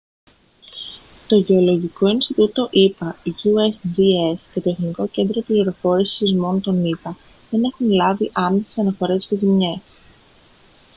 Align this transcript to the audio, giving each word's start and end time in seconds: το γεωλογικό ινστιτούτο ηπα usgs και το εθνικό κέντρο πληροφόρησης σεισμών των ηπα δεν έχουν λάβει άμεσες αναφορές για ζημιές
το 1.27 1.35
γεωλογικό 1.37 2.07
ινστιτούτο 2.07 2.67
ηπα 2.71 3.15
usgs 3.43 4.37
και 4.53 4.61
το 4.61 4.69
εθνικό 4.69 5.07
κέντρο 5.07 5.41
πληροφόρησης 5.41 6.15
σεισμών 6.15 6.61
των 6.61 6.85
ηπα 6.85 7.17
δεν 7.49 7.63
έχουν 7.63 7.89
λάβει 7.91 8.29
άμεσες 8.33 8.77
αναφορές 8.77 9.25
για 9.29 9.37
ζημιές 9.37 9.95